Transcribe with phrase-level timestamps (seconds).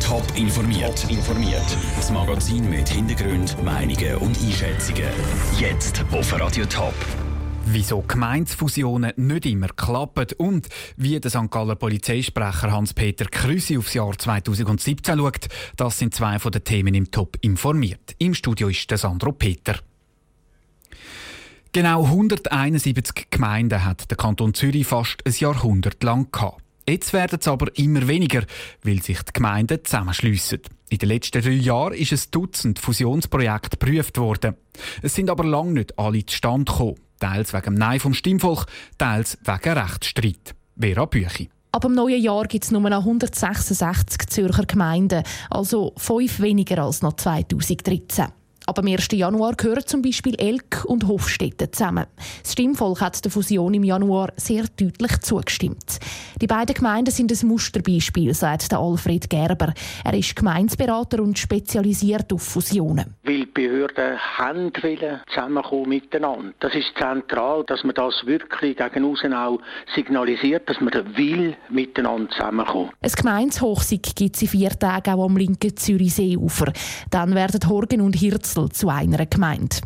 [0.00, 1.10] Top informiert.
[1.10, 1.76] informiert.
[1.96, 5.08] Das Magazin mit Hintergrund, Meinungen und Einschätzungen.
[5.58, 6.94] Jetzt auf Radio Top.
[7.66, 11.50] Wieso Gemeinsfusionen nicht immer klappen und wie der St.
[11.50, 17.10] Galler Polizeisprecher Hans-Peter Krüsi aufs Jahr 2017 schaut, das sind zwei von den Themen im
[17.10, 18.14] Top informiert.
[18.18, 19.80] Im Studio ist der Sandro Peter.
[21.72, 26.63] Genau 171 Gemeinden hat der Kanton Zürich fast ein Jahrhundert lang gehabt.
[26.88, 28.44] Jetzt werden es aber immer weniger,
[28.82, 30.60] weil sich die Gemeinden zusammenschliessen.
[30.90, 34.56] In den letzten drei Jahren ist ein Dutzend Fusionsprojekte geprüft worden.
[35.00, 36.96] Es sind aber lange nicht alle zustande gekommen.
[37.20, 38.66] Teils wegen Nein vom Stimmvolk,
[38.98, 40.54] teils wegen Rechtsstreit.
[40.78, 41.48] Vera Büchi.
[41.72, 47.02] Ab dem neuen Jahr gibt es nur noch 166 Zürcher Gemeinden, also fünf weniger als
[47.02, 48.26] noch 2013.
[48.66, 49.08] Aber am 1.
[49.12, 52.06] Januar gehören zum Beispiel Elk und Hofstetten zusammen.
[52.42, 56.00] Das Stimmvolk hat der Fusion im Januar sehr deutlich zugestimmt.
[56.40, 59.74] Die beiden Gemeinden sind ein Musterbeispiel, sagt Alfred Gerber.
[60.04, 63.14] Er ist Gemeindeberater und spezialisiert auf Fusionen.
[63.22, 66.52] Weil die Behörden haben wollen, zusammenkommen miteinander.
[66.60, 69.58] Das ist zentral, dass man das wirklich gegen außen auch
[69.94, 72.90] signalisiert, dass man will miteinander zusammenkommen.
[73.02, 76.72] Ein Gemeinshochsieg gibt es in vier Tagen auch am linken Zürichseeufer.
[77.10, 79.76] Dann werden Horgen und Hirz Basel zu einer Gemeinde.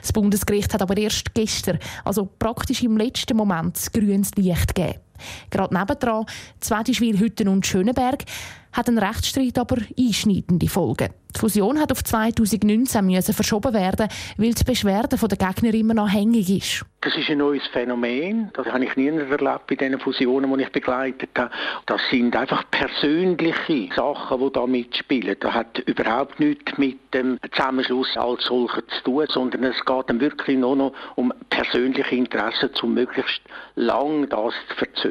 [0.00, 5.00] Das Bundesgericht hat aber erst gestern, also praktisch im letzten Moment, grünes Licht gegeben.
[5.50, 6.26] Gerade nebendran,
[6.60, 8.24] Zwedischwil, Hütten und Schöneberg,
[8.72, 11.08] hat ein Rechtsstreit aber einschneidende Folgen.
[11.34, 14.08] Die Fusion hat auf 2019 müssen verschoben werden,
[14.38, 16.86] weil die Beschwerde der Gegner immer noch hängig ist.
[17.02, 18.50] Das ist ein neues Phänomen.
[18.54, 21.50] Das habe ich nie erlebt bei den Fusionen, die ich begleitet habe.
[21.86, 25.36] Das sind einfach persönliche Sachen, die da mitspielen.
[25.38, 30.20] Das hat überhaupt nichts mit dem Zusammenschluss als solcher zu tun, sondern es geht dann
[30.20, 33.42] wirklich nur noch um persönliche Interessen, um möglichst
[33.76, 35.07] lang das zu verzögern.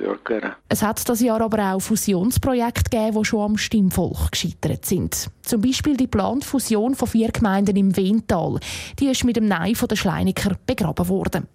[0.69, 5.29] Es hat das Jahr aber auch Fusionsprojekte gegeben, die schon am Stimmvolk gescheitert sind.
[5.41, 8.59] Zum Beispiel die geplante Fusion von vier Gemeinden im Wental.
[8.99, 11.47] Die ist mit dem Nein der Schleiniker begraben worden.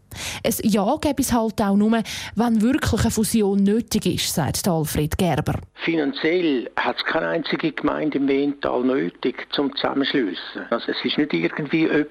[0.45, 2.03] Ein Ja gäbe es halt auch nur,
[2.35, 5.55] wenn wirklich eine Fusion nötig ist, sagt Alfred Gerber.
[5.75, 10.63] Finanziell hat es keine einzige Gemeinde im Wental nötig zum Zusammenschliessen.
[10.71, 12.07] Also es ist nicht irgendwie jemand,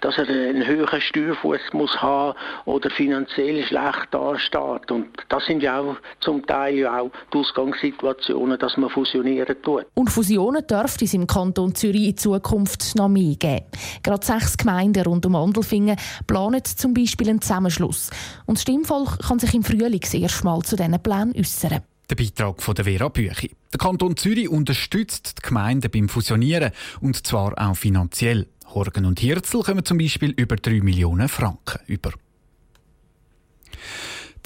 [0.00, 4.90] dass er einen höheren Steuerfuß muss haben oder finanziell schlecht dasteht.
[4.90, 9.86] Und das sind ja auch zum Teil ja auch die Ausgangssituationen, dass man fusionieren tut.
[9.94, 13.66] Und Fusionen dürfte es im Kanton Zürich in Zukunft noch mehr geben.
[14.02, 18.10] Gerade sechs Gemeinden rund um Andelfingen planen zum Beispiel einen Zusammenschluss.
[18.46, 21.80] Und das Stimmvolk kann sich im Frühling erstmal zu diesen Plänen äußern.
[22.10, 23.50] Der Beitrag von der Vera Büchi.
[23.72, 28.46] Der Kanton Zürich unterstützt die Gemeinden beim Fusionieren und zwar auch finanziell.
[28.74, 32.12] Horgen und Hirzel kommen zum Beispiel über 3 Millionen Franken über.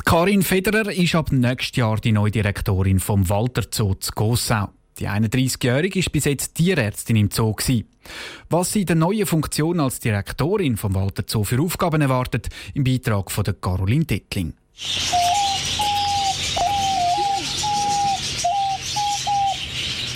[0.09, 4.69] Karin Federer ist ab nächstes Jahr die neue Direktorin vom Walter Zoo zu Gossau.
[4.99, 7.55] Die 31-Jährige ist bis jetzt Tierärztin im Zoo.
[8.51, 12.85] Was sie in der neuen Funktion als Direktorin vom Walter Zoo für Aufgaben erwartet, im
[12.85, 14.55] Beitrag von Caroline Dettling.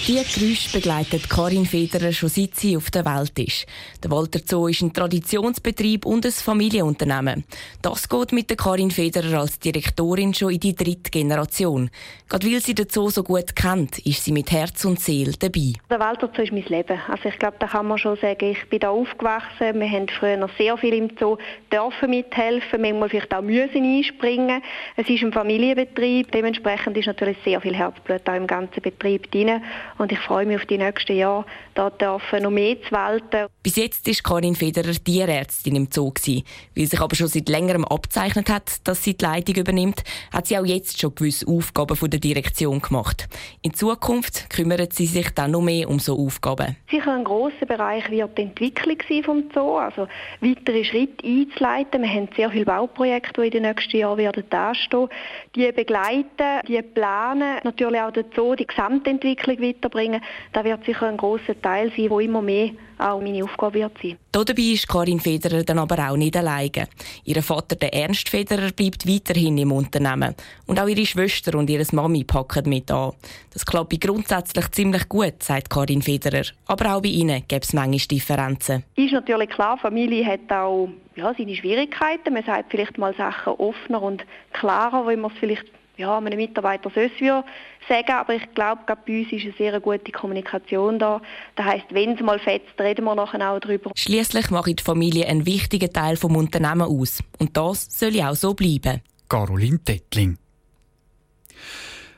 [0.09, 3.67] Diese Geräusche begleitet Karin Federer schon seit sie auf der Welt ist.
[4.03, 7.45] Der Walter Zoo ist ein Traditionsbetrieb und ein Familienunternehmen.
[7.83, 11.89] Das geht mit der Karin Federer als Direktorin schon in die dritte Generation.
[12.29, 15.75] Gerade weil sie den Zoo so gut kennt, ist sie mit Herz und Seele dabei.
[15.89, 16.99] Der Walter Zoo ist mein Leben.
[17.07, 19.79] Also ich glaube, da kann man schon sagen, ich bin da aufgewachsen.
[19.79, 21.37] Wir haben früher noch sehr viel im Zoo
[21.73, 24.63] dürfen mithelfen, manchmal vielleicht auch müssen einspringen.
[24.97, 29.63] Es ist ein Familienbetrieb, dementsprechend ist natürlich sehr viel Herzblut auch im ganzen Betrieb drin.
[29.99, 31.45] Und ich freue mich auf die nächsten Jahre,
[31.75, 33.47] da dürfen noch mehr zu walten.
[33.63, 36.11] Bis jetzt war Karin Federer Tierärztin im Zoo.
[36.11, 36.45] Gewesen.
[36.77, 40.03] Weil sich aber schon seit längerem abzeichnet hat, dass sie die Leitung übernimmt,
[40.33, 43.29] hat sie auch jetzt schon gewisse Aufgaben von der Direktion gemacht.
[43.63, 46.77] In Zukunft kümmert sie sich dann noch mehr um so Aufgaben.
[46.91, 50.09] Sicher ein grosser Bereich wird die Entwicklung vom Zoo, also
[50.41, 52.03] weitere Schritte einzuleiten.
[52.03, 55.09] Wir haben sehr viele Bauprojekte, die in den nächsten Jahren werden dastehen.
[55.55, 60.21] Die begleiten, die planen, natürlich auch den Zoo, die Gesamtentwicklung weiterbringen.
[60.53, 64.17] Das wird sicher ein grosser Teil sein, wo immer mehr auch meine Aufgabe wird sein.
[64.31, 66.89] Dabei ist Karin Federer dann aber auch nicht alleine.
[67.25, 70.35] Ihr Vater, der Ernst Federer, bleibt weiterhin im Unternehmen.
[70.67, 73.13] Und auch ihre Schwester und ihre Mami packen mit an.
[73.53, 76.45] Das klappt grundsätzlich ziemlich gut, sagt Karin Federer.
[76.67, 78.85] Aber auch bei ihnen gibt es manchmal Differenzen.
[78.97, 82.33] Ist natürlich klar, Familie hat auch ja, seine Schwierigkeiten.
[82.33, 85.65] Man sagt vielleicht mal Sachen offener und klarer, wie man es vielleicht
[85.97, 90.99] ja, einem Mitarbeiter sonst sagen, aber ich glaube, bei uns ist eine sehr gute Kommunikation
[90.99, 91.21] da.
[91.57, 93.91] Das heisst, wenn es mal fetzt, reden wir nachher auch darüber.
[93.95, 97.23] Schließlich macht die Familie einen wichtigen Teil vom Unternehmen aus.
[97.39, 99.03] Und das soll ja auch so bleiben.
[99.29, 100.39] Caroline Tettling.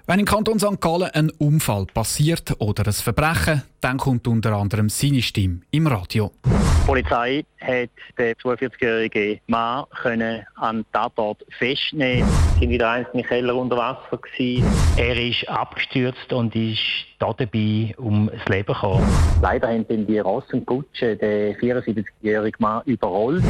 [0.07, 0.83] Wenn im Kanton St.
[0.83, 6.31] Gallen ein Unfall passiert oder ein Verbrechen, dann kommt unter anderem seine Stimme im Radio.
[6.45, 12.29] Die Polizei hat den 42-jährigen Mann können an Tatort festnehmen.
[12.29, 14.19] Es waren wieder einzelne Keller unter Wasser.
[14.19, 14.67] Gewesen.
[14.99, 16.81] Er ist abgestürzt und ist
[17.19, 19.09] dabei ums Leben gekommen.
[19.41, 23.43] Leider haben dann die Ross und Kutsche den 74-jährigen Mann überrollt.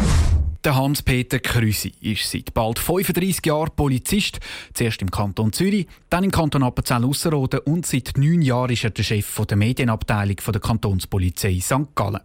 [0.64, 4.40] Der Hans-Peter Krüsi ist seit bald 35 Jahren Polizist.
[4.72, 9.02] Zuerst im Kanton Zürich, dann im Kanton Appenzell-Ausserrhoden und seit neun Jahren ist er der
[9.02, 11.94] Chef der Medienabteilung der Kantonspolizei St.
[11.94, 12.22] Gallen.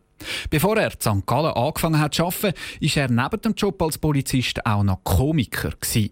[0.50, 1.26] Bevor er in St.
[1.26, 5.72] Gallen angefangen hat zu arbeiten, war er neben dem Job als Polizist auch noch Komiker.
[5.72, 6.12] Gewesen.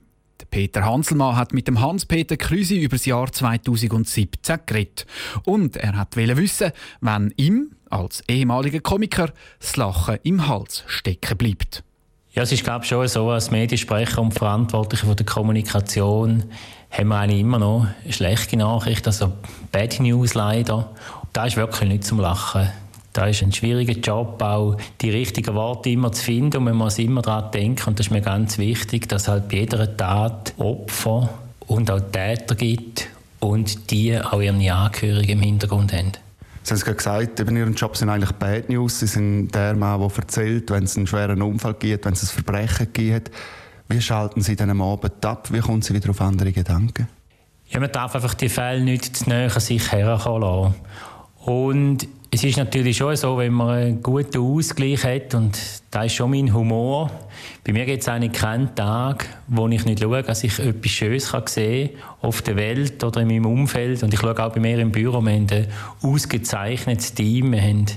[0.52, 5.06] Peter Hanselmann hat mit dem Hans-Peter Krüsi über das Jahr 2017 geredet.
[5.46, 11.84] Und er hat wissen, wenn ihm, als ehemaliger Komiker, das Lachen im Hals stecken bleibt.
[12.38, 16.44] Ja, es ist glaube ich schon so, als Mediensprecher und Verantwortlicher der Kommunikation
[16.92, 19.34] haben wir eigentlich immer noch schlechte Nachrichten, also
[19.72, 20.88] Bad News leider.
[21.34, 22.70] Da ist wirklich nicht zum Lachen.
[23.14, 27.00] Da ist ein schwieriger Job, auch die richtigen Worte immer zu finden und man muss
[27.00, 31.32] immer daran denken und das ist mir ganz wichtig, dass halt bei jeder Tat Opfer
[31.66, 33.08] und auch Täter gibt
[33.40, 36.12] und die auch ihren Angehörigen im Hintergrund haben.
[36.68, 39.00] Sie haben es gerade gesagt, eben Ihren Job sind eigentlich Bad News.
[39.00, 42.44] Sie sind der Mann, der erzählt, wenn es einen schweren Unfall gibt, wenn es ein
[42.44, 43.32] Verbrechen gibt.
[43.88, 45.48] Wie schalten Sie dann am Abend ab?
[45.50, 47.08] Wie kommen Sie wieder auf andere Gedanken?
[47.70, 50.76] Ja, man darf einfach die Fälle nicht zu näher sich herkommen lassen.
[51.48, 55.58] Und es ist natürlich schon so, wenn man einen guten Ausgleich hat, und
[55.90, 57.10] das ist schon mein Humor.
[57.64, 61.32] Bei mir gibt es eigentlich keinen Tag, wo ich nicht schaue, dass ich etwas Schönes
[61.32, 64.04] kann sehen kann auf der Welt oder in meinem Umfeld.
[64.04, 65.68] Und ich schaue auch bei mir im Büro, wir haben ein
[66.02, 67.88] ausgezeichnetes Team, wir haben ein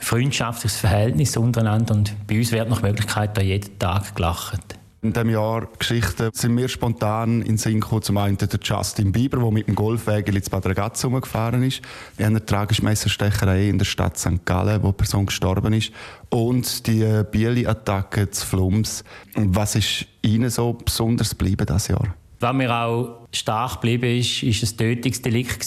[0.00, 4.76] freundschaftliches Verhältnis untereinander und bei uns wird nach Möglichkeit da jeden Tag gelacht.
[5.00, 8.02] In diesem Jahr Geschichten sind mir spontan in Sinn gekommen.
[8.02, 11.82] Zum einen der Justin Bieber, der mit dem Golfwagen ins Bad Ragaz rumgefahren ist.
[12.16, 14.44] Wir haben eine tragische Messerstecherei in der Stadt St.
[14.44, 15.92] Gallen, wo eine Person gestorben ist.
[16.30, 19.04] Und die Bieli-Attacke zu Flums.
[19.36, 22.16] Was ist Ihnen so besonders geblieben dieses Jahr?
[22.40, 25.64] Was mir auch stark geblieben ist, ist ein Tötungsdelikt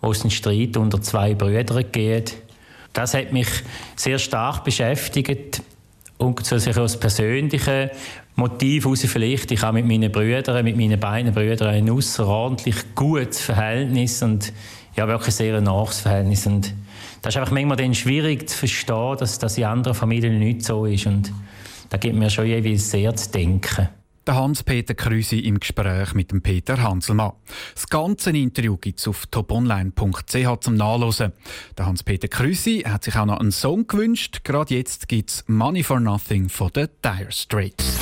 [0.00, 2.42] wo es einen Streit unter zwei Brüdern geht.
[2.92, 3.48] Das hat mich
[3.94, 5.62] sehr stark beschäftigt
[6.22, 7.90] und so sich aus persönlichen
[8.34, 13.40] Motiv heraus vielleicht, ich habe mit meinen Brüdern, mit meinen beiden Brüdern ein außerordentlich gutes
[13.40, 14.52] Verhältnis und
[14.96, 16.46] ja, wirklich sehr ein nahes Verhältnis.
[16.46, 16.74] Und
[17.20, 20.86] das ist einfach manchmal dann schwierig zu verstehen, dass das in anderen Familien nicht so
[20.86, 21.06] ist.
[21.06, 21.32] Und
[21.90, 23.88] da gibt mir schon jeweils sehr zu denken
[24.26, 27.32] der Hans-Peter Krüsi im Gespräch mit dem Peter Hanselmann.
[27.74, 31.32] Das ganze Interview gibt es auf toponline.ch zum Nachlesen.
[31.76, 34.40] Der Hans-Peter Krüsi hat sich auch noch einen Song gewünscht.
[34.44, 38.01] Gerade jetzt gibt es Money for Nothing von den Dire Straits.